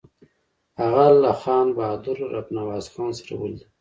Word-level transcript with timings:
هغه 0.79 1.05
له 1.21 1.31
خان 1.41 1.67
بهادر 1.77 2.17
رب 2.35 2.47
نواز 2.57 2.85
خان 2.93 3.11
سره 3.19 3.33
ولیدل. 3.41 3.67